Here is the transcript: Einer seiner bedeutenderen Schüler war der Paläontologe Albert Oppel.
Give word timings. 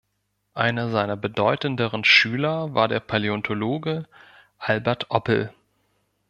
Einer 0.55 0.89
seiner 0.89 1.15
bedeutenderen 1.15 2.03
Schüler 2.03 2.73
war 2.73 2.87
der 2.87 2.99
Paläontologe 2.99 4.07
Albert 4.57 5.11
Oppel. 5.11 5.53